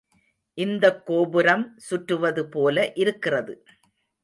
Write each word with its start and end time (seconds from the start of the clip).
இந்தக் 0.57 1.05
கோபுரம் 1.05 1.77
சுற்றுவதுபோல 1.89 2.91
இருக்கிறது. 2.95 3.55